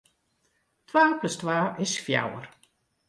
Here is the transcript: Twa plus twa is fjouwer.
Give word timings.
Twa 0.87 1.05
plus 1.19 1.35
twa 1.41 1.57
is 1.83 1.93
fjouwer. 2.05 2.45